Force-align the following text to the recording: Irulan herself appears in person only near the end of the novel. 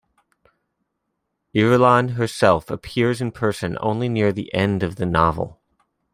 Irulan 1.53 2.13
herself 2.15 2.71
appears 2.71 3.21
in 3.21 3.31
person 3.31 3.77
only 3.81 4.09
near 4.09 4.31
the 4.33 4.51
end 4.51 4.81
of 4.81 4.95
the 4.95 5.05
novel. 5.05 5.61